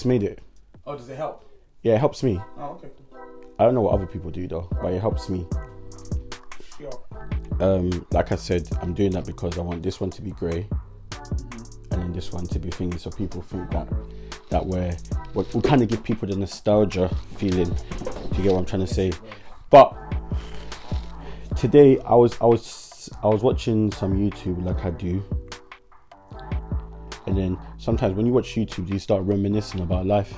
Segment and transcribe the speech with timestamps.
[0.00, 0.38] No, I just made it.
[0.86, 1.44] Oh, does it help?
[1.82, 2.40] Yeah, it helps me.
[2.58, 2.88] Oh, okay.
[3.58, 5.46] I don't know what other people do though, but it helps me.
[6.78, 7.04] Sure.
[7.60, 10.66] Um, like I said, I'm doing that because I want this one to be grey,
[11.90, 13.88] and then this one to be thingy, so people think that
[14.48, 14.96] that we're
[15.34, 17.68] we we kind of give people the nostalgia feeling.
[17.68, 19.12] Do you get what I'm trying to say?
[19.68, 19.94] But
[21.56, 25.22] today I was I was I was watching some YouTube like I do,
[27.26, 30.32] and then sometimes when you watch YouTube, you start reminiscing about life.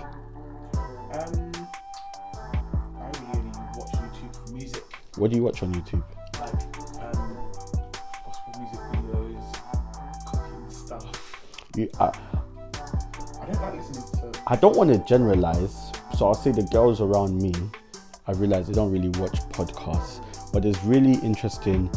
[0.74, 1.52] Um,
[2.96, 4.84] I really watch YouTube for music,
[5.16, 6.02] What do you watch on YouTube?
[6.40, 6.52] like
[7.02, 7.36] um,
[8.24, 11.36] gospel music videos, cooking stuff.
[11.76, 14.42] You, I, I don't like listening to.
[14.46, 17.52] I don't want to generalize, so I'll say the girls around me,
[18.28, 20.20] I realize they don't really watch podcasts,
[20.52, 21.90] but it's really interesting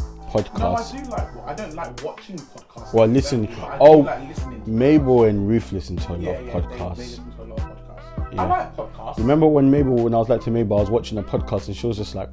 [0.58, 1.28] No, I do like.
[1.46, 2.92] I don't like watching podcasts.
[2.92, 3.46] Well, listen.
[3.46, 6.66] but Oh, like Mabel and Ruth listen to a lot yeah, of yeah, They, they
[6.76, 6.96] podcasts.
[6.98, 8.34] listen to a lot of podcasts.
[8.34, 8.42] Yeah.
[8.42, 9.18] I like podcasts.
[9.18, 11.76] Remember when Mabel, when I was like to Mabel, I was watching a podcast and
[11.76, 12.28] she was just like,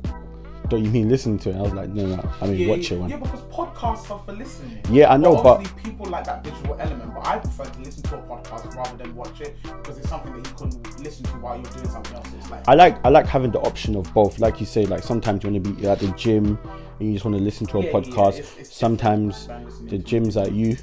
[0.70, 2.68] "Don't you mean listen to it?" And I was like, "No, no, I mean yeah,
[2.68, 4.82] watch it one." Yeah, because podcasts are for listening.
[4.90, 8.04] Yeah, I know, but obviously people like that visual element, but I prefer to listen
[8.04, 11.32] to a podcast rather than watch it because it's something that you can listen to
[11.34, 12.28] while you're doing something else.
[12.38, 14.40] It's like I like I like having the option of both.
[14.40, 16.58] Like you say, like sometimes you want to be at the gym
[17.00, 18.30] and you just want to listen to a Yeah, yeah, podcast.
[18.40, 19.48] it's- it's sometimes
[19.88, 20.78] the gym's at you.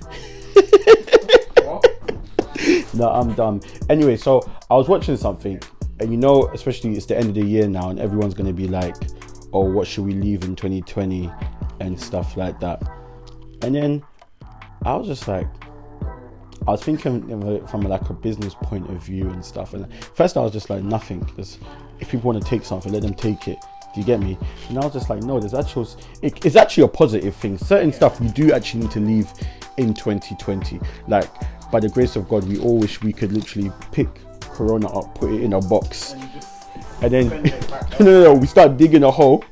[2.94, 3.60] no, I'm dumb.
[3.88, 5.60] Anyway, so I was watching something,
[6.00, 8.68] and you know, especially it's the end of the year now, and everyone's gonna be
[8.68, 8.96] like,
[9.52, 11.30] "Oh, what should we leave in 2020?"
[11.80, 12.82] and stuff like that.
[13.62, 14.02] And then
[14.84, 15.46] I was just like,
[16.68, 19.72] I was thinking of it from like a business point of view and stuff.
[19.72, 21.20] And first, I was just like, nothing.
[21.20, 21.58] Because
[22.00, 23.56] if people want to take something, let them take it.
[23.94, 24.38] Do you get me?
[24.68, 25.86] And I was just like, no, there's actual.
[26.22, 27.58] It, it's actually a positive thing.
[27.58, 29.32] Certain stuff we do actually need to leave
[29.78, 30.80] in 2020.
[31.08, 31.28] Like
[31.72, 34.08] by the grace of God, we all wish we could literally pick
[34.40, 36.12] Corona up, put it in a box,
[37.02, 37.70] And and then it
[38.00, 39.44] no, no, no, we start digging a hole,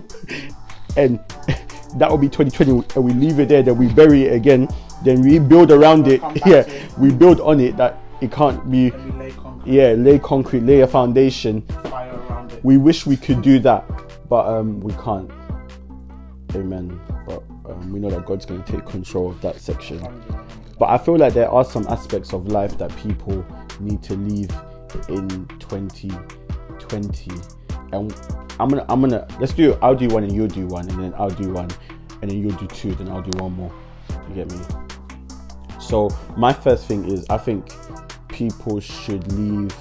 [0.96, 1.18] and
[1.96, 3.62] that will be 2020, and we leave it there.
[3.62, 4.68] Then we bury it again.
[5.04, 6.20] Then we build around it.
[6.20, 6.96] come back Yeah, it.
[6.98, 8.90] we build on it that it can't be.
[8.90, 9.32] lay
[9.64, 11.62] Yeah, lay concrete, lay a foundation.
[11.62, 12.64] fire around it.
[12.64, 13.84] We wish we could do that,
[14.28, 15.30] but um, we can't.
[16.54, 17.00] Amen.
[17.26, 20.00] But um, we know that God's going to take control of that section.
[20.78, 23.44] But I feel like there are some aspects of life that people
[23.80, 24.50] need to leave
[25.08, 27.30] in 2020.
[27.92, 28.14] And
[28.60, 29.78] I'm gonna, I'm gonna, let's do.
[29.82, 31.68] I'll do one and you'll do one, and then I'll do one,
[32.22, 33.72] and then you'll do two, then I'll do one more.
[34.28, 34.60] You get me?
[35.80, 37.72] So my first thing is, I think
[38.28, 39.74] people should leave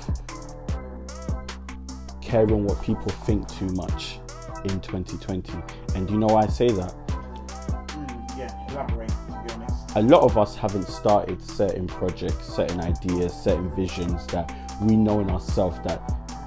[2.21, 4.19] caring what people think too much
[4.65, 5.53] in 2020.
[5.95, 6.93] And do you know why I say that?
[7.07, 9.09] Mm, yeah, elaborate.
[9.09, 9.95] To be honest.
[9.95, 15.19] a lot of us haven't started certain projects, certain ideas, certain visions that we know
[15.19, 16.01] in ourselves that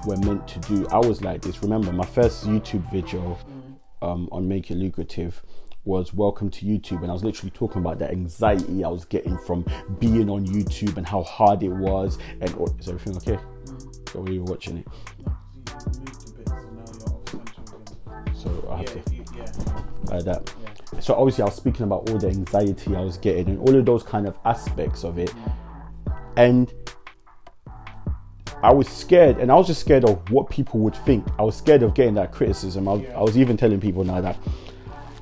[0.05, 0.87] we're meant to do.
[0.87, 1.61] I was like this.
[1.61, 3.37] Remember, my first YouTube video
[4.01, 5.41] um, on Make It Lucrative
[5.83, 9.37] was Welcome to YouTube, and I was literally talking about the anxiety I was getting
[9.39, 9.65] from
[9.99, 12.19] being on YouTube and how hard it was.
[12.39, 13.39] And oh, is everything okay?
[14.11, 14.87] So we were watching it,
[18.43, 19.45] so I Yeah, to you, yeah,
[20.05, 20.53] like that.
[20.93, 20.99] yeah.
[20.99, 23.85] so obviously I was speaking about all the anxiety I was getting and all of
[23.85, 25.33] those kind of aspects of it,
[26.37, 26.73] and
[28.63, 31.25] I was scared, and I was just scared of what people would think.
[31.39, 32.87] I was scared of getting that criticism.
[32.87, 32.93] I.
[33.15, 34.37] I was even telling people now that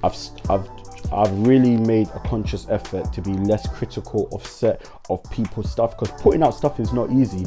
[0.04, 0.16] I've
[0.50, 0.68] I've
[1.12, 5.98] I've really made a conscious effort to be less critical of set of people's stuff
[5.98, 7.46] because putting out stuff is not easy.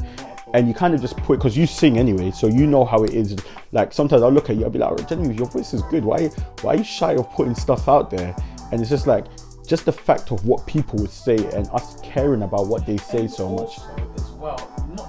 [0.54, 3.14] And you kind of just put because you sing anyway, so you know how it
[3.14, 3.36] is.
[3.72, 6.04] Like sometimes I'll look at you, I'll be like, oh, Genevieve, your voice is good.
[6.04, 6.28] Why
[6.60, 8.34] why are you shy of putting stuff out there?
[8.70, 9.24] And it's just like
[9.66, 13.20] just the fact of what people would say and us caring about what they say
[13.20, 13.78] And so much.
[14.16, 14.58] as well,
[14.96, 15.08] not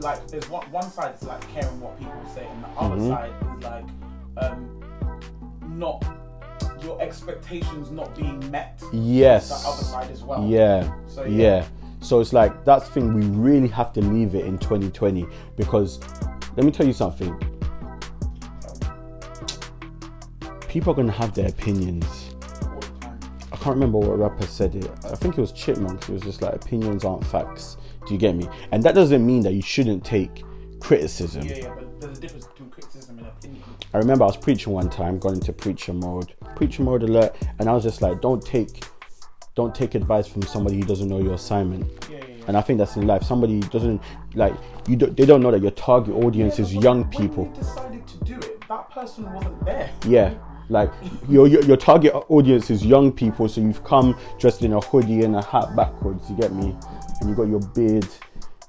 [0.00, 3.08] like there's one one side is like caring what people say, and the other Mm-hmm.
[3.08, 3.84] side is like
[4.44, 4.82] um
[5.78, 6.04] not
[6.82, 8.82] your expectations not being met.
[8.92, 9.48] Yes.
[9.62, 10.44] The other side as well.
[10.46, 10.92] Yeah.
[11.08, 11.64] So, yeah.
[11.64, 11.66] yeah.
[12.00, 15.26] So it's like that's the thing we really have to leave it in 2020
[15.56, 16.00] because
[16.56, 17.34] let me tell you something.
[20.68, 22.34] People are gonna have their opinions.
[22.62, 23.18] All the time.
[23.52, 24.90] I can't remember what rapper said it.
[25.04, 26.02] I think it was Chipmunk.
[26.02, 27.76] It was just like opinions aren't facts.
[28.06, 28.48] Do you get me?
[28.72, 30.44] And that doesn't mean that you shouldn't take
[30.80, 31.42] criticism.
[31.42, 33.62] Yeah, yeah, but there's a difference between criticism and opinion.
[33.92, 37.68] I remember I was preaching one time, going into preacher mode, preacher mode alert, and
[37.68, 38.84] I was just like, don't take,
[39.56, 41.90] don't take advice from somebody who doesn't know your assignment.
[42.08, 42.44] Yeah, yeah, yeah.
[42.46, 43.24] And I think that's in life.
[43.24, 44.00] Somebody doesn't
[44.34, 44.54] like
[44.86, 44.96] you.
[44.96, 47.44] Do, they don't know that your target audience is young when people.
[47.52, 49.90] decided to do it, that person wasn't there.
[50.06, 50.34] Yeah,
[50.68, 50.92] like
[51.28, 53.48] your, your your target audience is young people.
[53.48, 56.28] So you've come dressed in a hoodie and a hat backwards.
[56.28, 56.76] You get me?
[57.20, 58.06] And you got your beard.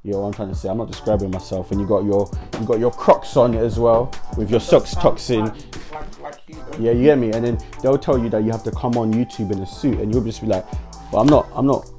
[0.08, 0.70] You know what I'm trying to say.
[0.70, 1.72] I'm not describing myself.
[1.72, 5.30] And you got your you got your Crocs on as well with your socks tucked
[5.30, 5.44] in.
[5.48, 6.64] Like, like, like you.
[6.80, 7.34] Yeah, you get me.
[7.34, 10.00] And then they'll tell you that you have to come on YouTube in a suit,
[10.00, 10.66] and you'll just be like,
[11.12, 11.50] "Well, I'm not.
[11.54, 11.92] I'm not.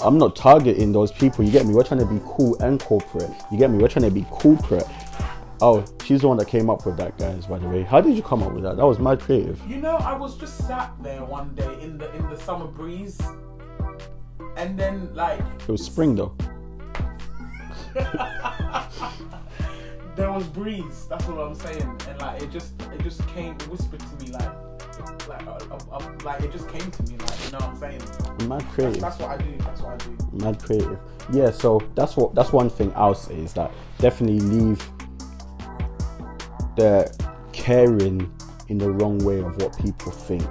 [0.00, 1.44] I'm not targeting those people.
[1.44, 1.74] You get me?
[1.74, 3.30] We're trying to be cool and corporate.
[3.52, 3.78] You get me?
[3.78, 4.88] We're trying to be corporate.
[5.60, 7.46] Oh, she's the one that came up with that, guys.
[7.46, 8.78] By the way, how did you come up with that?
[8.78, 9.62] That was my creative.
[9.68, 13.20] You know, I was just sat there one day in the in the summer breeze,
[14.56, 16.34] and then like It was spring though.
[20.16, 21.06] there was breeze.
[21.08, 24.50] That's what I'm saying, and like it just it just came whispered to me like
[25.28, 27.76] like uh, uh, uh, like it just came to me like you know what I'm
[27.76, 28.00] saying.
[28.48, 29.00] Mad That's, creative.
[29.00, 29.56] that's what I do.
[29.58, 30.16] That's what I do.
[30.32, 30.98] Mad creative.
[31.32, 31.50] Yeah.
[31.50, 34.78] So that's what that's one thing I'll say is that definitely leave
[36.76, 37.08] the
[37.52, 38.30] caring
[38.68, 40.44] in the wrong way of what people think.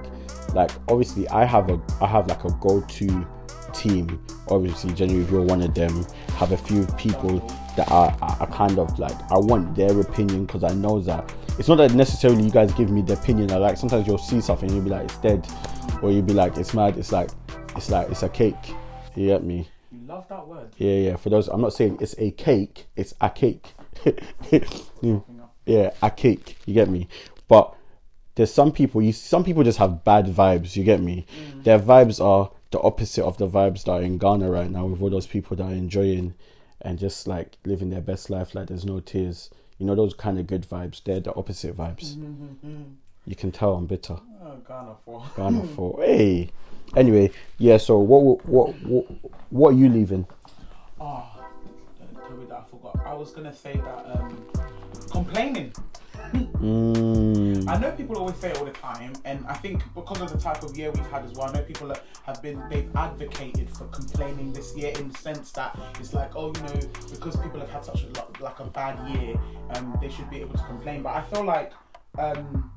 [0.53, 3.27] Like obviously I have a I have like a go-to
[3.73, 4.23] team.
[4.49, 6.05] Obviously, generally if you're one of them,
[6.37, 7.39] have a few people
[7.75, 11.67] that are, are kind of like I want their opinion because I know that it's
[11.67, 13.51] not that necessarily you guys give me the opinion.
[13.51, 15.47] I like sometimes you'll see something you'll be like it's dead,
[16.01, 16.97] or you'll be like it's mad.
[16.97, 17.29] It's like
[17.75, 18.55] it's like it's a cake.
[19.15, 19.67] You get me?
[19.91, 20.73] You love that word.
[20.77, 21.15] Yeah, yeah.
[21.17, 22.87] For those, I'm not saying it's a cake.
[22.95, 23.73] It's a cake.
[25.01, 25.19] Yeah.
[25.65, 26.57] yeah, a cake.
[26.65, 27.09] You get me?
[27.47, 27.75] But
[28.35, 29.01] there's some people.
[29.01, 30.75] You some people just have bad vibes.
[30.75, 31.25] You get me?
[31.37, 31.63] Mm.
[31.63, 34.99] Their vibes are the opposite of the vibes that are in Ghana right now with
[34.99, 36.33] all those people that are enjoying
[36.81, 38.55] and just like living their best life.
[38.55, 39.51] Like there's no tears.
[39.77, 41.01] You know those kind of good vibes.
[41.03, 42.15] They're the opposite vibes.
[42.15, 42.93] Mm-hmm, mm-hmm, mm.
[43.25, 44.17] You can tell I'm bitter.
[44.43, 45.23] Oh, Ghana for.
[45.37, 46.49] Ghana for hey.
[46.95, 47.77] Anyway, yeah.
[47.77, 49.05] So what what what
[49.51, 50.25] what are you leaving?
[50.99, 51.45] Oh,
[51.99, 53.05] don't tell me that I forgot.
[53.05, 54.47] I was gonna say that um,
[55.11, 55.73] complaining.
[56.63, 60.31] Mm, I know people always say it all the time, and I think because of
[60.31, 61.93] the type of year we've had as well, I know people
[62.25, 66.53] have been they've advocated for complaining this year in the sense that it's like, oh,
[66.55, 69.37] you know, because people have had such a like a bad year,
[69.71, 71.01] um, they should be able to complain.
[71.01, 71.73] But I feel like
[72.17, 72.71] um,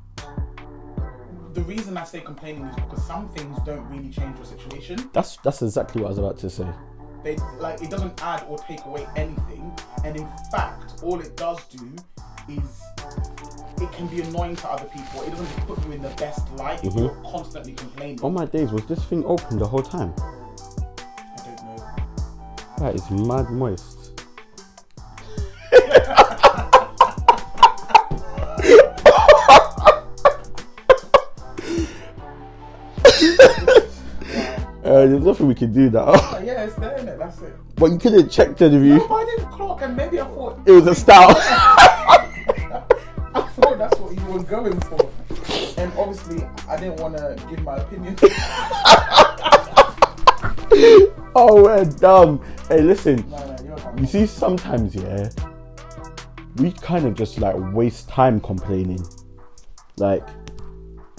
[1.52, 5.08] the reason I say complaining is because some things don't really change your situation.
[5.12, 6.66] that's that's exactly what I was about to say.
[7.22, 9.72] They like it doesn't add or take away anything,
[10.04, 11.94] and in fact, all it does do
[12.48, 12.82] is
[13.81, 15.23] it can be annoying to other people.
[15.23, 18.20] It doesn't put you in the best light if you're constantly complaining.
[18.23, 20.14] Oh my days, was this thing open the whole time?
[20.19, 21.96] I don't know.
[22.78, 23.94] That is mad moist.
[34.87, 36.12] Uh, there's nothing we can do now.
[36.12, 37.17] But yeah, it's there?
[37.19, 37.56] That's it.
[37.75, 40.70] but you couldn't check the No, but I didn't clock, and maybe I thought It
[40.70, 41.37] was a stout.
[44.18, 45.10] You were going for.
[45.78, 48.16] And obviously, I didn't want to give my opinion.
[51.34, 52.43] oh, we're dumb.
[52.69, 53.29] Hey, listen.
[53.31, 53.94] no, no.
[53.98, 55.29] You see, sometimes, yeah,
[56.56, 59.05] we kind of just like waste time complaining.
[59.96, 60.26] Like,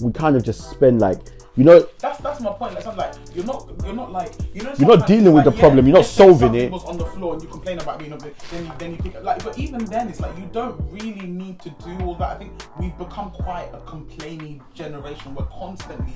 [0.00, 1.18] we kind of just spend like,
[1.58, 2.74] you know, That's that's my point.
[2.74, 4.72] Like, something like you're not you're not like you know.
[4.78, 6.70] You're not dealing with like, the problem, you're not solving it.
[6.70, 8.96] Was on the floor and you complain about being on the then you then you
[8.98, 12.14] pick up like but even then it's like you don't really need to do all
[12.14, 12.30] that.
[12.30, 15.34] I think we've become quite a complaining generation.
[15.34, 16.14] We're constantly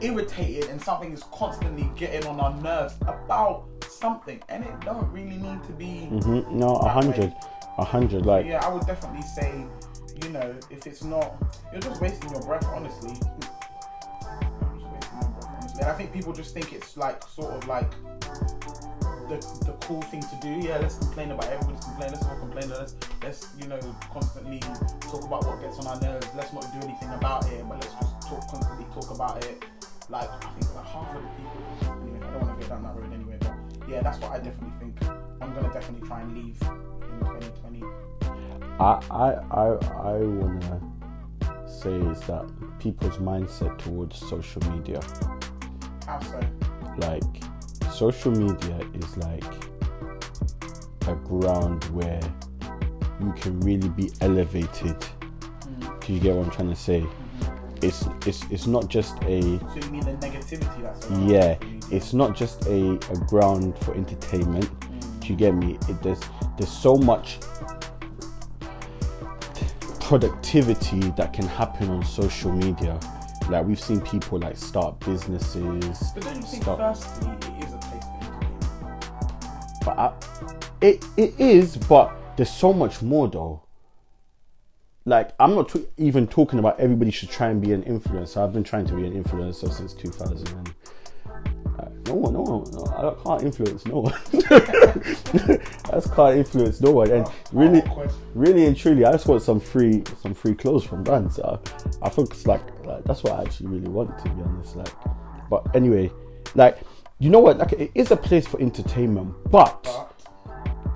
[0.00, 5.36] irritated and something is constantly getting on our nerves about something, and it don't really
[5.36, 6.08] need to be.
[6.10, 7.34] Mhm, no, a hundred,
[7.76, 8.24] a hundred.
[8.24, 9.66] Like, Yeah, I would definitely say,
[10.22, 11.34] you know, if it's not,
[11.70, 13.12] you're just wasting your breath, honestly.
[15.80, 17.90] And I think people just think it's like sort of like
[19.30, 20.68] the, the cool thing to do.
[20.68, 22.14] Yeah, let's complain about everybody's complaining.
[22.14, 22.68] Let's all complain.
[22.68, 23.80] Let's let's you know
[24.12, 24.58] constantly
[25.00, 26.26] talk about what gets on our nerves.
[26.36, 29.64] Let's not do anything about it, but let's just talk constantly talk about it.
[30.10, 32.02] Like I think like half of the people.
[32.02, 33.38] Anyway, I don't want to go down that road anyway.
[33.40, 35.02] But yeah, that's what I definitely think.
[35.40, 37.82] I'm gonna definitely try and leave in 2020.
[38.78, 40.80] I, I, I, I wanna
[41.66, 42.44] say is that
[42.78, 45.00] people's mindset towards social media.
[46.98, 47.22] Like,
[47.92, 49.44] social media is like
[51.06, 52.20] a ground where
[53.20, 54.96] you can really be elevated.
[54.98, 56.06] Mm.
[56.06, 57.00] Do you get what I'm trying to say?
[57.00, 57.86] Mm-hmm.
[57.86, 61.56] It's it's it's not just a So you mean the negativity that's yeah
[61.90, 65.20] it's not just a, a ground for entertainment mm.
[65.20, 66.20] do you get me it, there's
[66.58, 67.38] there's so much
[70.10, 72.98] productivity that can happen on social media.
[73.50, 77.72] Like we've seen people like start businesses, But don't you think, start firstly, it is
[77.74, 78.04] a place?
[79.84, 80.12] But I,
[80.80, 83.62] it it is, but there's so much more though.
[85.04, 88.36] Like I'm not t- even talking about everybody should try and be an influencer.
[88.36, 90.72] I've been trying to be an influencer since 2000.
[92.10, 94.14] No one, no one, no, I can't influence no one.
[95.90, 97.08] That's can't influence no one.
[97.10, 100.82] And oh, really, oh, really and truly, I just want some free, some free clothes
[100.84, 101.36] from brands.
[101.36, 101.60] So
[102.02, 104.74] I, I think it's like, like that's what I actually really want to be honest.
[104.74, 104.92] Like,
[105.48, 106.10] but anyway,
[106.56, 106.78] like
[107.20, 107.58] you know what?
[107.58, 110.12] Like it is a place for entertainment, but But,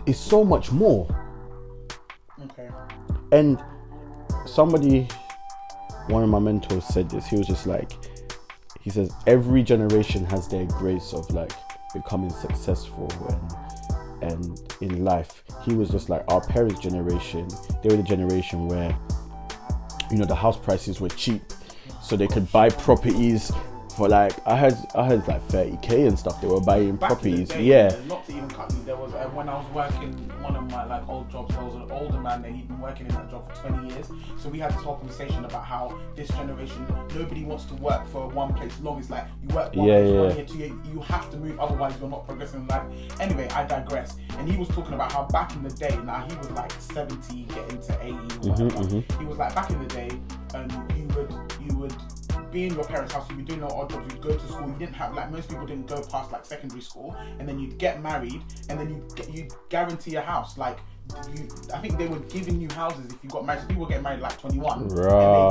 [0.07, 1.07] it's so much more.
[2.43, 2.69] okay.
[3.31, 3.63] And
[4.47, 5.07] somebody,
[6.09, 7.27] one of my mentors said this.
[7.27, 7.93] He was just like,
[8.85, 11.53] he says every generation has their grace of like
[11.95, 13.65] becoming successful and
[14.23, 15.43] and in life.
[15.65, 17.49] He was just like our parents' generation.
[17.83, 18.97] They were the generation where
[20.11, 21.43] you know the house prices were cheap,
[22.03, 23.51] so they could buy properties
[23.97, 26.41] for like I heard I heard like 30k and stuff.
[26.41, 27.49] They were buying Back properties.
[27.49, 27.95] day, yeah.
[28.07, 30.85] Not to even cut you, there was uh, when I was working one of my
[30.85, 31.55] like old jobs.
[31.55, 34.09] There was an older man that he'd been working in that job for 20 years.
[34.39, 38.29] So we had this whole conversation about how this generation nobody wants to work for
[38.29, 38.99] one place long.
[38.99, 40.21] It's like you work one Yeah, place yeah.
[40.21, 42.83] one year, two year, you have to move, otherwise you're not progressing in life.
[43.21, 44.17] Anyway, I digress.
[44.39, 47.45] And he was talking about how back in the day, now he was like 70,
[47.45, 49.03] getting to 80 or Mm-hmm, whatever.
[49.19, 50.11] He was like back in the day,
[50.55, 51.95] um, you would you would
[52.55, 54.69] be in your parents' house, you'd be doing no odd jobs, you'd go to school,
[54.69, 57.77] you didn't have like most people didn't go past like secondary school, and then you'd
[57.79, 60.57] get married, and then you get you guarantee a house.
[60.57, 60.79] Like
[61.35, 63.63] you, I think they were giving you houses if you got married.
[63.63, 64.97] So people get married like 21, and they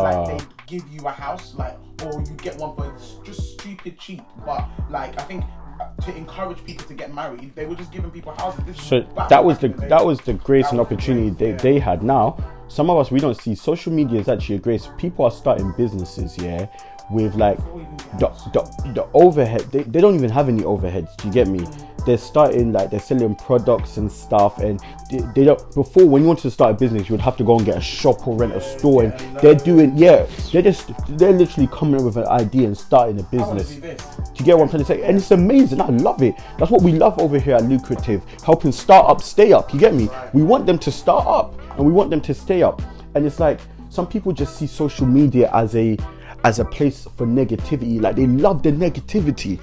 [0.10, 4.24] like they give you a house, like or you get one for just stupid cheap.
[4.46, 5.44] But like I think.
[5.80, 8.64] uh, To encourage people to get married, they were just giving people houses.
[8.66, 8.96] This So
[9.30, 11.58] that was the that was the grace and the opportunity grace, they, yeah.
[11.76, 12.04] they had.
[12.04, 12.26] Now,
[12.68, 14.88] some of us we don't see social media is actually a grace.
[14.98, 16.68] People are starting businesses, yeah,
[17.12, 19.62] with like Before you even get the, the, the overhead.
[19.72, 21.16] They, they don't even have any overheads.
[21.18, 21.66] Do you get me?
[22.06, 24.80] They're starting like they're selling products and stuff, and
[25.10, 25.74] they, they don't.
[25.74, 27.78] Before, when you wanted to start a business, you would have to go and get
[27.78, 30.26] a shop or rent a store, and they're doing yeah.
[30.52, 33.76] They're just they're literally coming up with an idea and starting a business.
[33.76, 33.88] do
[34.36, 35.02] you get what I'm trying to say?
[35.04, 35.80] And it's amazing.
[35.80, 36.36] I love it.
[36.60, 39.74] That's what we love over here at Lucrative, helping startups stay up.
[39.74, 40.10] You get me?
[40.34, 42.82] We want them to start up and we want them to stay up.
[43.16, 45.98] And it's like some people just see social media as a
[46.44, 48.02] as a place for negativity.
[48.02, 49.60] Like they love the negativity.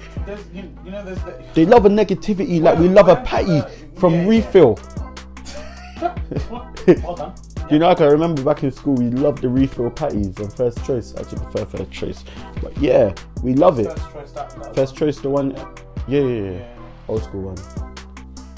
[0.53, 2.61] You, you know, the, They love a negativity.
[2.61, 3.61] Like we love a patty
[3.95, 4.29] from Yeah, yeah.
[4.29, 4.79] refill.
[7.03, 7.33] well done.
[7.69, 10.83] You know, I can remember back in school, we loved the refill patties and first
[10.83, 11.13] choice.
[11.15, 12.23] I actually prefer first choice,
[12.61, 13.85] but yeah, we love it.
[13.97, 15.51] First choice, that, that First choice, the one,
[16.07, 16.75] yeah, yeah, yeah, Yeah.
[17.07, 17.90] old school one.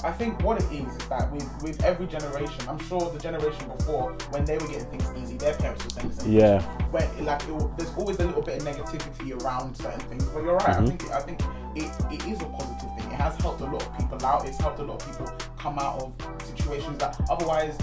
[0.04, 3.66] I think what it is is that with, with every generation, I'm sure the generation
[3.74, 6.32] before, when they were getting things easy, their parents were saying the same.
[6.32, 6.60] Yeah.
[6.90, 10.56] Where like it, there's always a little bit of negativity around certain things, but you're
[10.56, 10.76] right.
[10.76, 10.84] Mm-hmm.
[10.84, 11.40] I think I think
[11.74, 13.12] it, it is a positive thing.
[13.12, 14.46] It has helped a lot of people out.
[14.46, 16.12] It's helped a lot of people come out of
[16.44, 17.78] situations that otherwise,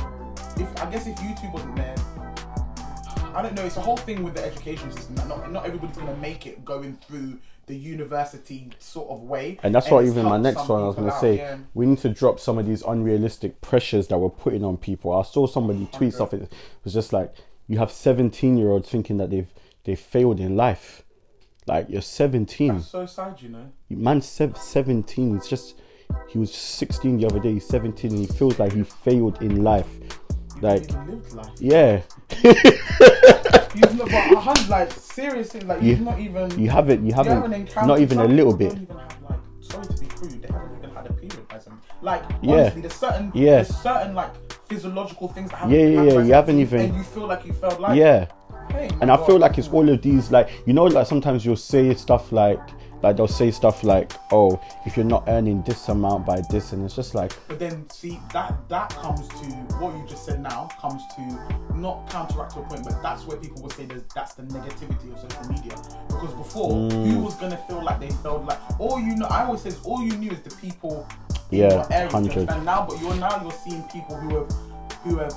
[0.58, 1.96] if I guess if YouTube wasn't there.
[3.34, 3.64] I don't know.
[3.64, 6.64] It's a whole thing with the education system that not, not everybody's gonna make it
[6.66, 7.40] going through
[7.72, 9.58] the university sort of way.
[9.64, 11.38] And that's what even my next one I was going to say.
[11.38, 11.58] yeah.
[11.74, 15.18] We need to drop some of these unrealistic pressures that we're putting on people.
[15.18, 16.42] I saw somebody tweet something.
[16.42, 17.34] It was just like,
[17.68, 19.48] you have 17 year olds thinking that they've
[19.86, 21.04] they failed in life.
[21.66, 22.74] Like, you're 17.
[22.74, 24.20] That's so sad, you know.
[24.20, 25.36] Sev- 17.
[25.36, 25.80] He's just,
[26.28, 27.54] he was 16 the other day.
[27.54, 29.88] He's 17 and he feels like he failed in life.
[30.62, 31.48] Like, not even lived life.
[31.60, 32.02] yeah.
[33.74, 36.60] You've not, but hundred, like seriously, like you've You- not even.
[36.60, 37.88] You haven't, you haven't, haven't encountered.
[37.88, 38.74] not even a little bit.
[38.74, 39.40] Have like.
[39.62, 41.38] Sorry to be crude, they haven't even had a period.
[42.02, 42.54] Like Yeah.
[42.54, 43.32] honestly, there's certain.
[43.34, 43.56] Yeah.
[43.56, 44.32] There's certain like
[44.68, 45.76] physiological things that haven't.
[45.80, 47.98] Yeah, yeah, yeah, you haven't even- And you feel like you felt like.
[47.98, 48.28] Yeah.
[48.72, 51.56] Hey, And I feel like it's all of these, like you know, like sometimes you'll
[51.56, 52.60] say stuff like,
[53.04, 56.84] like they'll say stuff like, "Oh, if you're not earning this amount by this," and
[56.86, 59.46] it's just like, But then see that that comes to
[59.80, 61.22] what you just said now comes to
[61.76, 65.12] not counteract to a point, but that's where people will say there's that's the negativity
[65.14, 65.76] of social media.
[66.08, 67.12] Because before, Mm.
[67.12, 69.28] who was gonna feel like they felt like all you know?
[69.28, 71.06] I always say is all you knew is the people.
[71.50, 72.50] Yeah, 100.
[72.50, 74.52] And now, but you're now you're seeing people who have
[75.04, 75.34] who have.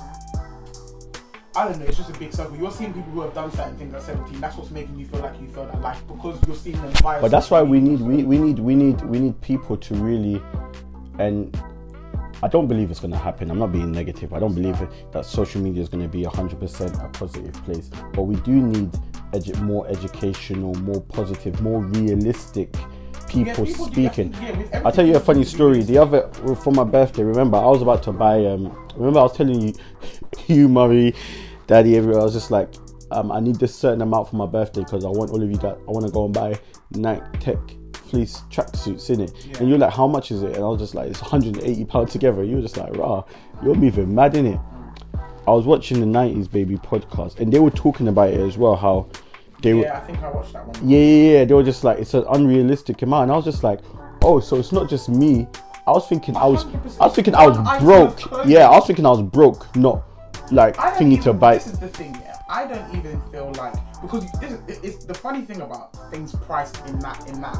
[1.55, 1.85] I don't know.
[1.85, 2.57] It's just a big circle.
[2.57, 4.41] You're seeing people who have done certain things at 17.
[4.41, 6.91] That's what's making you feel like you felt that life because you're seeing them.
[7.01, 9.95] Via but that's why we need, we, we need, we need, we need people to
[9.95, 10.41] really,
[11.17, 11.57] and
[12.43, 13.49] I don't believe it's gonna happen.
[13.49, 14.33] I'm not being negative.
[14.33, 14.77] I don't believe
[15.11, 17.89] that social media is gonna be 100% a positive place.
[18.13, 18.91] But we do need
[19.31, 22.75] edu- more educational, more positive, more realistic
[23.27, 24.33] people, people speaking.
[24.41, 25.81] yeah, I'll tell you a funny story.
[25.83, 28.45] The other for my birthday, remember I was about to buy.
[28.45, 29.73] Um, remember I was telling you,
[30.53, 31.13] you Murray,
[31.67, 32.21] Daddy everywhere.
[32.21, 32.73] I was just like,
[33.11, 35.57] um, I need this certain amount for my birthday because I want all of you
[35.57, 35.77] guys.
[35.87, 36.59] I want to go and buy
[36.91, 37.57] Nike Tech
[37.93, 39.31] fleece tracksuits in it.
[39.45, 39.57] Yeah.
[39.59, 40.55] And you're like, how much is it?
[40.55, 42.43] And I was just like, it's 180 pounds together.
[42.43, 43.23] You were just like, rah,
[43.63, 44.59] you're moving mad in it.
[45.47, 48.75] I was watching the 90s Baby podcast and they were talking about it as well.
[48.75, 49.07] How
[49.61, 50.87] they were, Yeah, I think I watched that one.
[50.87, 51.45] yeah, yeah, yeah.
[51.45, 53.23] They were just like, it's an unrealistic amount.
[53.23, 53.79] And I was just like,
[54.23, 55.47] oh, so it's not just me.
[55.87, 56.65] I was thinking I was,
[56.99, 58.47] I was thinking I was broke.
[58.47, 60.03] Yeah, I was thinking I was broke, not
[60.51, 61.55] like thingy to buy.
[61.55, 62.31] This is the thing, yeah.
[62.47, 66.77] I don't even feel like because this is it's the funny thing about things priced
[66.87, 67.55] in that in that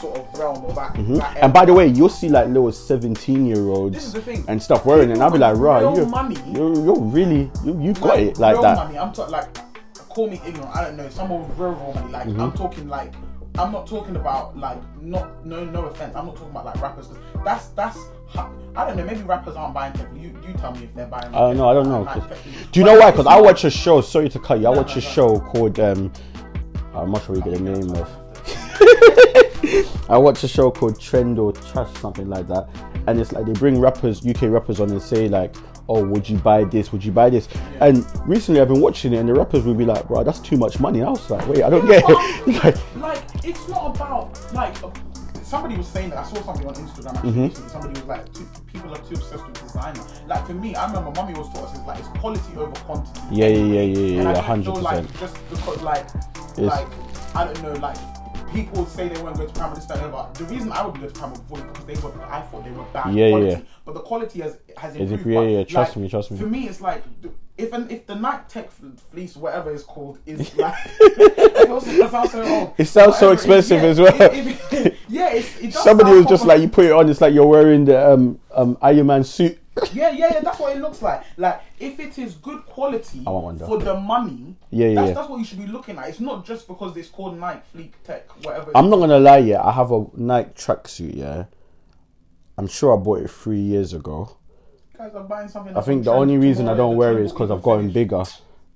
[0.00, 0.94] sort of realm or that.
[0.94, 1.36] that Mm-hmm.
[1.42, 4.44] And by the way, you'll see like little 17 year olds This is the thing.
[4.48, 5.14] and stuff wearing it.
[5.14, 8.52] And I'll be like, right, you're, money- you're, you're really, you, you got it like
[8.54, 8.76] real that.
[8.76, 8.96] money.
[8.98, 9.48] I'm talking like
[10.08, 10.74] call me ignorant.
[10.74, 11.08] I don't know.
[11.08, 12.12] Someone with real, real money.
[12.12, 12.40] Like Mm-hmm.
[12.40, 13.12] I'm talking like
[13.58, 16.14] I'm not talking about like not no no offense.
[16.14, 17.06] I'm not talking about like rappers.
[17.08, 18.02] 'cause that's that's ha-
[18.38, 19.04] I don't know.
[19.04, 20.08] Maybe rappers aren't buying tech.
[20.14, 21.34] You you tell me if they're buying.
[21.34, 21.68] I don't know.
[21.68, 22.02] I don't know.
[22.02, 22.38] like, 'cause- tech.
[22.72, 23.10] do you But know why?
[23.10, 24.00] Because I watch a show.
[24.02, 24.68] Sorry to cut you.
[24.68, 25.10] I No, watch no, a no.
[25.10, 25.80] show called.
[25.80, 26.12] um
[26.94, 28.08] I'm not sure you get the name of.
[30.08, 32.68] I watch a show called Trend or Trash, something like that,
[33.06, 35.54] and it's like they bring rappers, UK rappers, on and say like,
[35.88, 36.92] "Oh, would you buy this?
[36.92, 37.48] Would you buy this?"
[37.80, 40.56] And recently, I've been watching it, and the rappers will be like, "Bro, that's too
[40.56, 43.96] much money." I was like, "Wait, I don't Yeah, get it." like, like it's not
[43.96, 44.90] about like uh,
[45.46, 47.42] somebody was saying that I saw something on Instagram actually Mm-hmm.
[47.42, 47.70] recently.
[47.70, 50.02] Somebody was like, too, people are too obsessed with designer.
[50.26, 52.72] Like for me, I remember my mummy was taught us it's like it's quality over
[52.80, 53.20] quantity.
[53.30, 55.20] Yeah, yeah, yeah, yeah, yeah, hundred feel like percent.
[55.20, 56.06] just because like
[56.58, 56.88] like
[57.34, 57.96] I don't know like.
[58.52, 60.98] People would say they weren't going to Primark this that, and the reason I would
[60.98, 63.50] go to Primark before is because they were, I thought they were bad Yeah, quality.
[63.50, 63.60] yeah.
[63.84, 65.26] But the quality has has improved.
[65.26, 66.38] yeah, yeah, trust like, me, trust me.
[66.38, 67.02] For me, it's like
[67.58, 68.70] if an, if the Nike Tech
[69.10, 72.74] fleece, whatever it's called, is like it also- it sounds so old.
[72.78, 74.14] It sounds so expensive yeah, as well.
[74.20, 77.32] it- it- yeah, it's, it Somebody was just like, you put it on, it's like
[77.34, 79.58] you're wearing the um um Iron Man suit.
[79.92, 80.40] yeah, yeah, yeah.
[80.40, 81.22] That's what it looks like.
[81.36, 85.08] Like if it is good quality I want one for the money, Yeah, yeah, that's,
[85.08, 85.14] yeah.
[85.14, 86.08] that's what you should be looking at.
[86.08, 88.70] It's not just because it's called Nike Fleek Tech, whatever.
[88.74, 89.62] I'm not gonna lie, yeah.
[89.62, 91.44] I have a Nike tracksuit, yeah.
[92.58, 94.36] I'm sure I bought it three years ago.
[94.96, 95.76] Guys are buying something.
[95.76, 98.24] I think the only reason I don't wear it is because I've gotten bigger.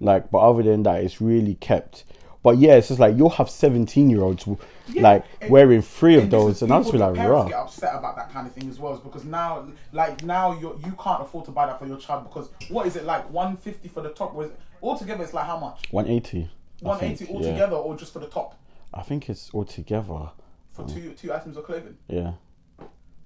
[0.00, 2.04] Like, but other than that, it's really kept.
[2.42, 4.48] But yeah, it's just like you'll have 17 year olds
[4.94, 8.16] like and- wearing three of those, and I'll just be like, parents get upset about
[8.16, 11.44] that kind of thing as well, is because now, like now, you you can't afford
[11.46, 13.28] to buy that for your child because what is it like?
[13.30, 14.34] One fifty for the top?
[14.34, 14.50] Was
[14.82, 15.82] altogether it's like how much?
[15.90, 16.48] 180.
[16.82, 18.58] I One eighty altogether, or just for the top
[18.94, 20.30] I think it's all together.
[20.72, 21.98] for um, two two items of clothing?
[22.08, 22.32] Yeah.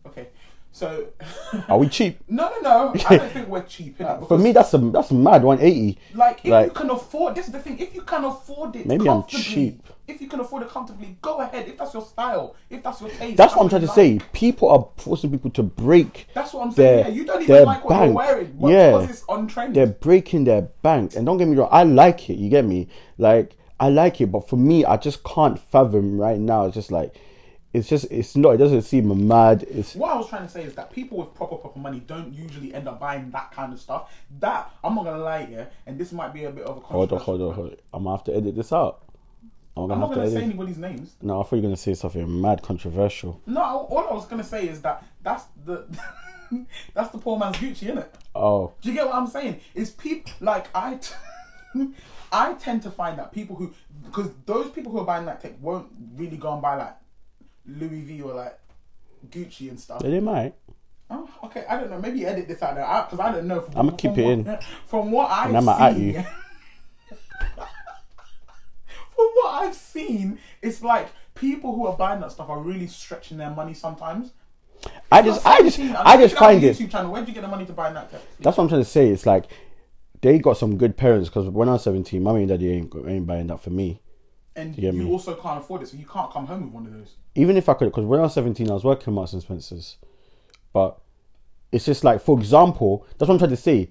[0.06, 0.28] Okay,
[0.74, 1.06] so
[1.68, 2.18] Are we cheap?
[2.28, 2.94] no, no, no.
[3.08, 3.96] I don't think we're cheap.
[4.26, 5.44] For me, that's a that's mad.
[5.44, 5.96] 180.
[6.14, 7.78] like if you can afford, this is the thing.
[7.78, 9.86] If you can afford it, Maybe I'm cheap.
[10.08, 11.68] If you can afford it comfortably, go ahead.
[11.68, 14.18] If that's your style, if that's your taste, That's what I'm trying to say.
[14.32, 16.26] People are forcing people to break.
[16.34, 17.04] That's what I'm saying.
[17.04, 18.06] their- yeah, you don't even like what bank.
[18.06, 18.90] you're wearing, Yeah.
[18.98, 19.76] because it's on trend.
[19.76, 21.14] they're breaking their bank.
[21.14, 22.34] And don't get me wrong, I like it.
[22.34, 22.88] You get me?
[23.16, 26.66] Like I like it, but for me, I just can't fathom right now.
[26.66, 27.14] It's just like,
[27.74, 28.50] it's just, it's not.
[28.50, 29.64] It doesn't seem mad.
[29.68, 32.32] It's What I was trying to say is that people with proper proper money don't
[32.32, 34.14] usually end up buying that kind of stuff.
[34.38, 37.12] That I'm not gonna lie here, and this might be a bit of a hold
[37.12, 39.02] on hold on hold on i'm gonna have to edit this out.
[39.76, 41.16] I'm I'm gonna not have to gonna say anybody's names.
[41.20, 43.40] No, I thought you were gonna say something mad controversial.
[43.46, 45.84] No, all I was gonna say is that that's the
[46.94, 48.14] that's the poor man's Gucci, isn't it?
[48.36, 49.60] Oh, Do you get what I'm saying?
[49.74, 51.14] Is people like I, t-
[52.32, 55.54] I tend to find that people who because those people who are buying that tech
[55.60, 56.94] won't really go and buy like
[57.66, 58.58] Louis V or like
[59.30, 60.00] Gucci and stuff.
[60.02, 60.54] they might.
[61.10, 61.98] Oh, okay, I don't know.
[61.98, 63.60] Maybe edit this out there because I, don't know.
[63.60, 64.58] From, I'ma keep from it what, in.
[64.86, 66.14] From what I've And I'ma at seen, you.
[69.14, 73.36] from what I've seen, it's like people who are buying that stuff are really stretching
[73.38, 74.32] their money sometimes.
[75.10, 76.76] I just, I just, I just find it.
[76.76, 77.12] YouTube channel.
[77.12, 78.10] Where'd you get the money to buy that?
[78.40, 79.08] That's what I'm trying to say.
[79.08, 79.46] It's like
[80.20, 83.26] they got some good parents because when I was 17, mommy and daddy ain't, ain't
[83.26, 84.00] buying that for me.
[84.56, 86.92] And get you also can't afford it, so you can't come home with one of
[86.92, 87.14] those.
[87.34, 89.42] even if I could, because when I was 17, I was working at Marks and
[89.42, 89.96] Spencer's.
[90.72, 90.98] But
[91.72, 93.88] it's just like, for example, that's what I'm trying to say.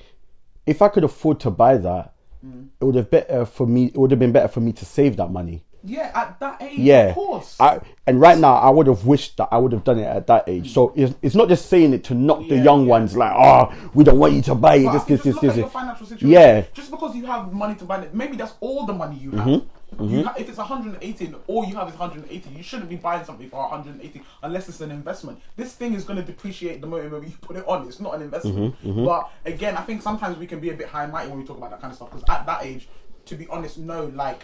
[0.66, 2.14] If I could afford to buy that,
[2.46, 2.68] Mm.
[2.82, 3.86] it would have better for me.
[3.86, 5.64] It would have been better for me to save that money.
[5.86, 7.58] Yeah, at that age, Yeah, of course.
[7.60, 10.28] I and right now I would have wished that I would have done it at
[10.28, 10.74] that age.
[10.74, 12.90] So it's, it's not just saying it to knock the young yeah.
[12.90, 14.86] ones like, oh, we don't want you to buy it.
[14.86, 15.52] But I This, this, this, just look this.
[15.52, 16.30] at your financial situation.
[16.30, 16.64] Yeah.
[16.74, 19.46] Just because you have money to buy it, maybe that's all the money you have.
[19.48, 20.06] Mm-hmm.
[20.10, 23.24] You ha- if it's 180 and all you have is 180, you shouldn't be buying
[23.26, 25.40] something for 180 unless it's an investment.
[25.56, 27.88] This thing is going to depreciate the moment you put it on.
[27.88, 28.76] It's not an investment.
[28.84, 31.40] Mm-hmm, But again, I think sometimes we can be a bit high and mighty when
[31.40, 32.88] we talk about that kind of stuff because at that age,
[33.26, 34.42] to be honest, no, like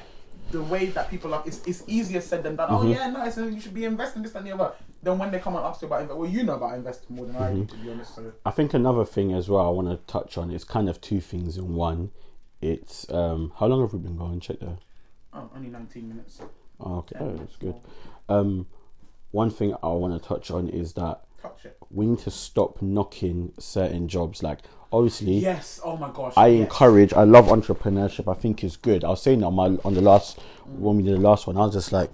[0.52, 2.70] the way that people are, it's, it's easier said than done.
[2.70, 2.88] Mm-hmm.
[2.88, 4.74] Oh yeah, no, it's, you should be investing this and the other.
[5.02, 7.26] Then when they come and ask you about, inve- well, you know about investing more
[7.26, 7.62] than I Mm-hmm.
[7.62, 8.16] do, to be honest.
[8.16, 11.00] So I think another thing as well I want to touch on is kind of
[11.02, 12.12] two things in one
[12.62, 14.40] it's um how long have we been going?
[14.42, 14.78] Check there.
[15.34, 16.42] Oh, only 19 minutes.
[16.82, 17.76] Oh, okay, oh, that's good.
[18.28, 18.68] Um,
[19.32, 21.24] one thing I want to touch on is that
[21.90, 24.44] we need to stop knocking certain jobs.
[24.44, 24.60] Like
[24.92, 25.80] obviously, Yes.
[25.84, 26.34] Oh my gosh.
[26.38, 26.62] I yes.
[26.62, 27.14] encourage.
[27.14, 28.32] I love entrepreneurship.
[28.32, 29.04] I think it's good.
[29.04, 31.58] I was saying that on, my, on the last when we did the last one.
[31.58, 32.12] I was just like,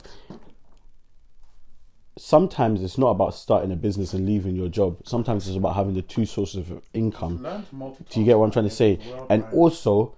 [2.17, 4.97] sometimes it's not about starting a business and leaving your job.
[5.05, 7.41] Sometimes it's about having the two sources of income.
[7.43, 8.09] Learn to multitask.
[8.09, 8.99] Do you get what I'm trying to say?
[9.09, 9.53] Well, And right.
[9.53, 10.15] also,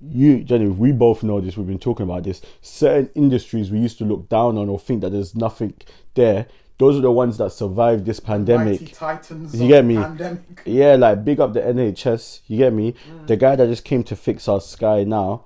[0.00, 1.56] you, Jenny, we both know this.
[1.56, 2.40] We've been talking about this.
[2.62, 5.74] Certain industries we used to look down on or think that there's nothing
[6.14, 6.46] there.
[6.78, 8.92] Those are the ones that survived this pandemic.
[8.94, 9.54] Titans.
[9.60, 9.96] You get me?
[9.96, 10.62] Pandemic.
[10.64, 12.40] Yeah, like big up the NHS.
[12.48, 12.94] You get me?
[13.26, 15.44] The guy that just came to fix our sky now,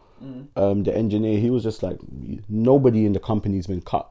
[0.56, 1.98] um, the engineer, he was just like,
[2.48, 4.08] nobody in the company's been cut.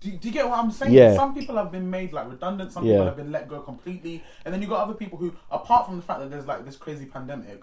[0.00, 0.92] Do, do you get what I'm saying?
[0.92, 1.14] Yeah.
[1.14, 2.72] Some people have been made like redundant.
[2.72, 2.94] Some Yeah.
[2.94, 5.96] people have been let go completely, and then you got other people who, apart from
[5.96, 7.62] the fact that there's like this crazy pandemic,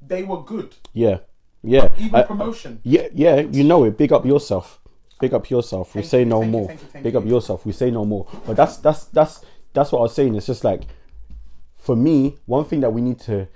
[0.00, 0.74] they were good.
[0.94, 1.18] Yeah,
[1.62, 1.90] yeah.
[1.98, 2.80] Even I- promotion.
[2.82, 3.96] Yeah, yeah, you know it.
[3.96, 4.80] Big up yourself.
[5.22, 5.94] Big up yourself.
[5.94, 6.66] We Thank say you, no thank you, more.
[6.66, 7.64] thank you, thank Big up yourself.
[7.64, 8.26] We say no more.
[8.44, 10.34] But that's that's that's that's what I was saying.
[10.34, 10.82] It's just like
[11.74, 13.46] for me, one thing that we need to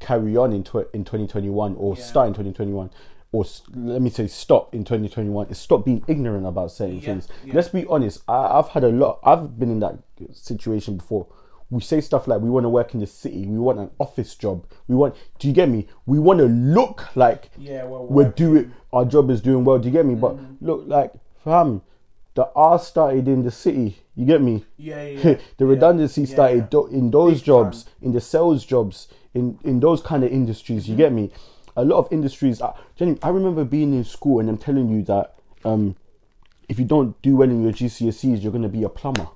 [0.00, 2.02] carry on in tw- in 2021 or Yeah.
[2.02, 2.90] start in 2021
[3.32, 7.28] or let me say stop in 2021 is stop being ignorant about certain Yeah, things.
[7.44, 7.54] yeah.
[7.54, 8.22] Let's be honest.
[8.26, 9.20] I, I've had a lot.
[9.22, 9.98] I've been in that
[10.32, 11.26] situation before.
[11.70, 13.46] We say stuff like we want to work in the city.
[13.46, 14.66] We want an office job.
[14.88, 15.14] We want.
[15.38, 15.86] Do you get me?
[16.06, 19.78] We want to look like Yeah, well, we're doing our job is doing well.
[19.78, 20.14] Do you get me?
[20.16, 20.56] But Mm.
[20.60, 21.12] look, like
[21.44, 21.82] fam,
[22.34, 23.98] the R started in the city.
[24.16, 24.64] You get me?
[24.76, 25.20] Yeah, yeah.
[25.30, 25.38] yeah.
[25.58, 26.66] the redundancy yeah, started yeah.
[26.70, 27.92] do- in those Big jobs, time.
[28.02, 30.82] in the sales jobs, in in those kind of industries.
[30.84, 30.90] Mm-hmm.
[30.92, 31.30] You get me?
[31.76, 32.60] A lot of industries.
[32.60, 35.94] I, Jenny, I remember being in school and I'm telling you that um,
[36.68, 39.28] if you don't do well in your GCSEs, you're going to be a plumber.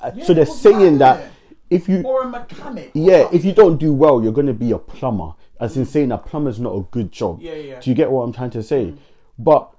[0.00, 1.30] Uh, Yeah, so they're saying that
[1.70, 2.90] if you Or a mechanic.
[2.94, 5.34] yeah, if you don't do well, you're going to be a plumber.
[5.58, 7.40] As in saying a plumber's not a good job.
[7.40, 7.80] Yeah, yeah.
[7.80, 8.94] Do you get what I'm trying to say?
[9.38, 9.70] But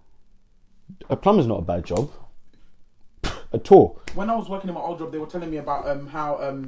[1.09, 2.09] a plumber's not a bad job
[3.53, 3.99] at all.
[4.15, 6.41] when I was working in my old job, they were telling me about um, how
[6.41, 6.67] um,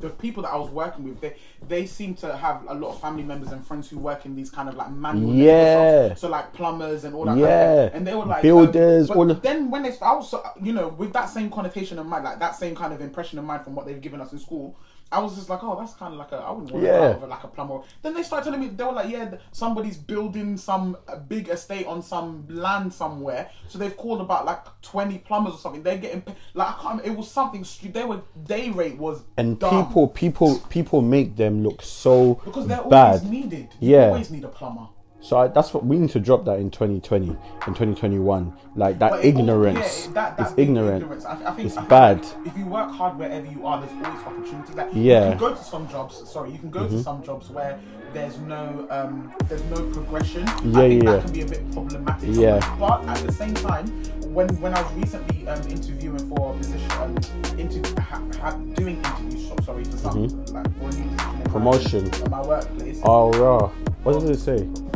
[0.00, 1.36] the people that I was working with, they
[1.68, 4.50] they seem to have a lot of family members and friends who work in these
[4.50, 6.08] kind of like manual Yeah.
[6.08, 6.20] jobs.
[6.20, 7.36] So like plumbers and all that.
[7.36, 7.46] Yeah.
[7.46, 7.94] Kind of.
[7.94, 11.12] And they were like Builders, Um, but then when they, I was you know with
[11.12, 13.86] that same connotation in mind, like that same kind of impression in mind from what
[13.86, 14.76] they've given us in school.
[15.10, 17.14] I was just like, oh, that's kind of like a, I wouldn't want to Yeah.
[17.16, 17.80] over like a plumber.
[18.02, 22.02] Then they started telling me, they were like, yeah, somebody's building some big estate on
[22.02, 23.50] some land somewhere.
[23.68, 25.82] So they've called about like 20 plumbers or something.
[25.82, 29.86] They're getting, like, I can't, it was something, they were, day rate was And dumb.
[29.86, 33.14] people, people, people make them look so Because they're bad.
[33.14, 33.68] always needed.
[33.80, 34.06] You Yeah.
[34.08, 34.88] always need a plumber.
[35.20, 38.52] So I, that's what we need to drop that in 2020 and 2021.
[38.76, 40.06] Like that ignorance.
[40.06, 41.02] yeah, that, that it's ignorant.
[41.02, 41.24] ignorance.
[41.24, 42.24] I, I think, It's bad.
[42.44, 44.72] If you work hard wherever you are, there's always opportunity.
[44.74, 45.20] Like, Yeah.
[45.20, 45.24] Mm-hmm.
[45.24, 46.30] You can go to some jobs.
[46.30, 47.78] Sorry, you can go to some jobs where
[48.14, 50.46] there's no um, there's no progression.
[50.46, 52.28] Yeah, I think yeah, that can be a bit problematic.
[52.32, 52.76] Yeah.
[52.78, 53.88] But at the same time,
[54.32, 57.16] when when I was recently um, interviewing for a position, um,
[57.58, 59.46] into ha, ha, doing interviews.
[59.64, 61.52] Sorry for some like for a new position in my- Mm-hmm.
[61.52, 62.06] Promotion.
[62.14, 63.00] at my workplace.
[63.02, 63.68] Oh, raw.
[64.04, 64.87] What does it say?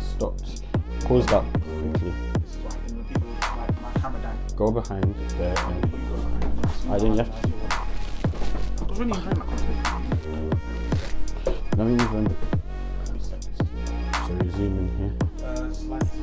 [0.00, 0.62] Stopped.
[1.04, 2.12] Pause that quickly.
[4.56, 5.56] Go behind there.
[6.90, 7.28] I didn't to.
[8.78, 9.12] I was really.
[11.76, 12.36] Let me to-
[14.26, 16.20] So zoom in here.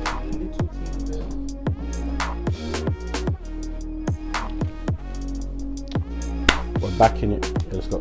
[6.80, 7.72] We're back in it.
[7.72, 8.00] Let's go.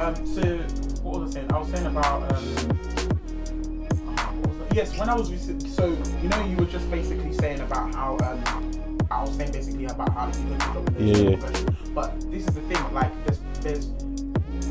[0.00, 0.42] Um, so
[1.02, 1.52] what was I saying?
[1.52, 3.13] I was saying about um,
[4.74, 5.86] yes, when I was recent, so
[6.22, 10.12] you know you were just basically saying about how um, I was saying basically about
[10.12, 11.74] how you go to job and there's Yeah, yeah.
[11.94, 13.86] But this is the thing, like there's there's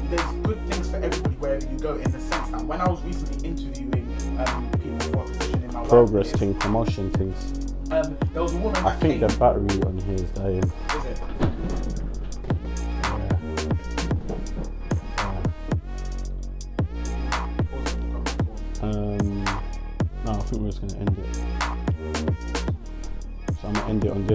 [0.09, 3.01] there's good things for everybody wherever you go in the sense that when I was
[3.03, 4.05] recently interviewing
[4.45, 7.73] um, people for a position in my Progress thing, promotion things.
[7.91, 9.27] um, there was a woman I think came.
[9.27, 10.59] the battery on here is dying.
[10.63, 11.21] Is it?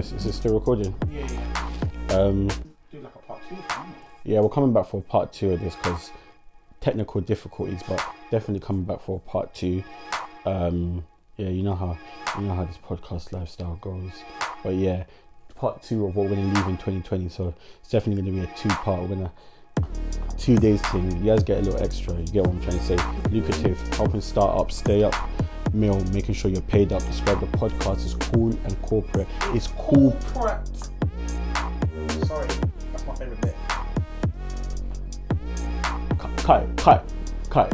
[0.01, 0.11] This.
[0.13, 0.95] Is it still recording?
[1.11, 2.15] Yeah, yeah.
[2.15, 2.47] Um,
[2.91, 3.57] Do like a part two.
[4.23, 6.11] yeah, we're coming back for part two of this because
[6.81, 9.83] technical difficulties, but definitely coming back for part two.
[10.45, 11.03] Um,
[11.37, 11.97] yeah, you know how
[12.37, 14.11] you know how this podcast lifestyle goes.
[14.63, 15.03] But yeah,
[15.55, 17.29] part two of what we're gonna leave in 2020.
[17.29, 19.01] So it's definitely gonna be a two part.
[19.01, 19.31] We're gonna
[20.37, 21.11] two days thing.
[21.17, 22.13] You guys get a little extra.
[22.15, 22.97] You get what I'm trying to say?
[23.31, 25.13] Lucrative, helping startups stay up.
[25.73, 27.05] Meal, making sure you're paid up.
[27.05, 29.27] Describe the podcast is cool and corporate.
[29.53, 30.19] It's cool.
[32.25, 32.47] Sorry,
[32.91, 33.55] that's my favorite bit.
[36.17, 37.01] Kai, Kai,
[37.49, 37.69] Kai.